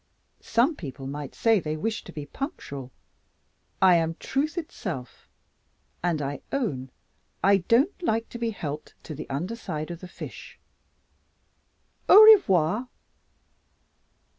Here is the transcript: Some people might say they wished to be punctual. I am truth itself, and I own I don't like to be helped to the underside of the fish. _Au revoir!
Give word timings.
Some 0.41 0.75
people 0.75 1.05
might 1.05 1.35
say 1.35 1.59
they 1.59 1.77
wished 1.77 2.07
to 2.07 2.11
be 2.11 2.25
punctual. 2.25 2.89
I 3.83 3.97
am 3.97 4.15
truth 4.19 4.57
itself, 4.57 5.29
and 6.01 6.23
I 6.23 6.41
own 6.51 6.89
I 7.43 7.57
don't 7.57 8.01
like 8.01 8.27
to 8.29 8.39
be 8.39 8.49
helped 8.49 8.95
to 9.03 9.13
the 9.13 9.29
underside 9.29 9.91
of 9.91 9.99
the 9.99 10.07
fish. 10.07 10.57
_Au 12.09 12.25
revoir! 12.33 12.87